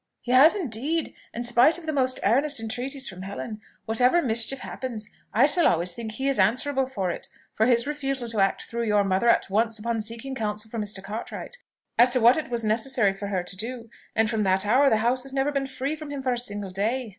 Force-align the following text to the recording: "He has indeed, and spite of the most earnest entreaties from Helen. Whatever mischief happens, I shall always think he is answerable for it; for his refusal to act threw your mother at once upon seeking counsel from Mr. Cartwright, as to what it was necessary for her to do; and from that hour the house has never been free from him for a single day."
"He 0.21 0.31
has 0.31 0.55
indeed, 0.55 1.13
and 1.31 1.45
spite 1.45 1.77
of 1.77 1.85
the 1.85 1.93
most 1.93 2.19
earnest 2.23 2.59
entreaties 2.59 3.07
from 3.07 3.21
Helen. 3.21 3.61
Whatever 3.85 4.23
mischief 4.23 4.61
happens, 4.61 5.07
I 5.31 5.45
shall 5.45 5.67
always 5.67 5.93
think 5.93 6.13
he 6.13 6.27
is 6.27 6.39
answerable 6.39 6.87
for 6.87 7.11
it; 7.11 7.27
for 7.53 7.67
his 7.67 7.85
refusal 7.85 8.27
to 8.29 8.39
act 8.39 8.63
threw 8.63 8.81
your 8.81 9.03
mother 9.03 9.29
at 9.29 9.51
once 9.51 9.77
upon 9.77 10.01
seeking 10.01 10.33
counsel 10.33 10.71
from 10.71 10.81
Mr. 10.81 11.03
Cartwright, 11.03 11.59
as 11.99 12.09
to 12.13 12.19
what 12.19 12.35
it 12.35 12.49
was 12.49 12.63
necessary 12.63 13.13
for 13.13 13.27
her 13.27 13.43
to 13.43 13.55
do; 13.55 13.91
and 14.15 14.27
from 14.27 14.41
that 14.41 14.65
hour 14.65 14.89
the 14.89 14.97
house 15.05 15.21
has 15.21 15.33
never 15.33 15.51
been 15.51 15.67
free 15.67 15.95
from 15.95 16.09
him 16.09 16.23
for 16.23 16.33
a 16.33 16.37
single 16.39 16.71
day." 16.71 17.09